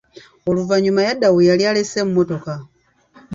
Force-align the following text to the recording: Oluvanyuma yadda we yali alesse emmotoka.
Oluvanyuma 0.49 0.99
yadda 1.07 1.27
we 1.35 1.47
yali 1.49 1.63
alesse 1.69 1.97
emmotoka. 2.05 2.53